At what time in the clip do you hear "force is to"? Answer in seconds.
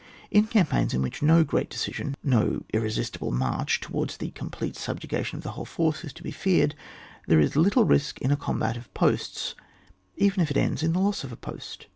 5.63-6.23